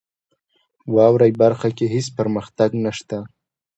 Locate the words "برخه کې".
1.41-1.85